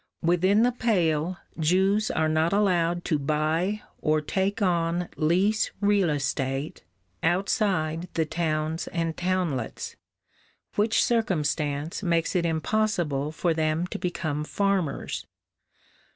[0.23, 6.83] Within the Pale, Jews are not allowed to buy or take on lease real estate
[7.21, 9.95] outside the towns and townlets,
[10.73, 15.27] which circumstance makes it impossible for them to become farmers.